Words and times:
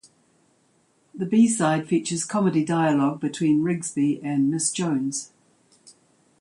The 1.13 1.27
B-side 1.27 1.87
features 1.87 2.25
comedy 2.25 2.65
dialogue 2.65 3.19
between 3.19 3.61
Rigsby 3.61 4.19
and 4.23 4.49
Miss 4.49 4.71
Jones. 4.71 5.31